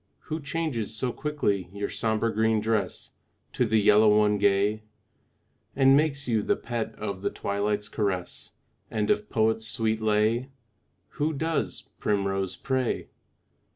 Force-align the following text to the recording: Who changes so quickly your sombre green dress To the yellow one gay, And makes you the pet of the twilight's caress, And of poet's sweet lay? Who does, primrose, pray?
Who 0.33 0.39
changes 0.41 0.95
so 0.95 1.13
quickly 1.13 1.69
your 1.71 1.87
sombre 1.87 2.33
green 2.33 2.59
dress 2.59 3.11
To 3.53 3.67
the 3.67 3.79
yellow 3.79 4.17
one 4.17 4.39
gay, 4.39 4.81
And 5.75 5.95
makes 5.95 6.27
you 6.27 6.41
the 6.41 6.55
pet 6.55 6.95
of 6.95 7.21
the 7.21 7.29
twilight's 7.29 7.87
caress, 7.87 8.53
And 8.89 9.11
of 9.11 9.29
poet's 9.29 9.67
sweet 9.67 10.01
lay? 10.01 10.49
Who 11.19 11.33
does, 11.33 11.83
primrose, 11.99 12.55
pray? 12.55 13.09